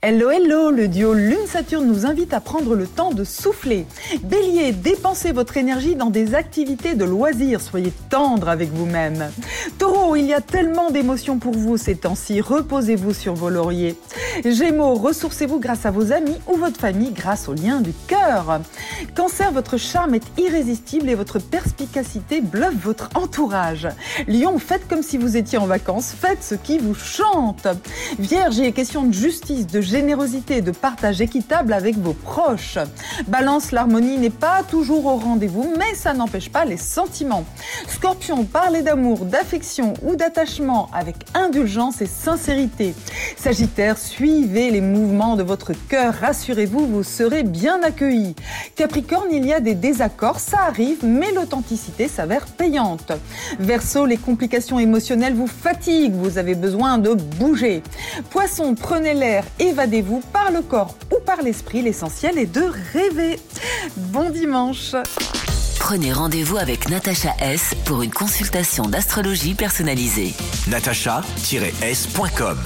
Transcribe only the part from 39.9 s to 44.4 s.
ou d'attachement avec indulgence et sincérité. Sagittaire, suivez